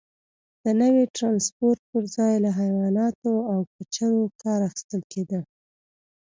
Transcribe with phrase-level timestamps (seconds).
[0.63, 5.39] د نوي ټرانسپورت پرځای له حیواناتو او کچرو کار اخیستل کېده.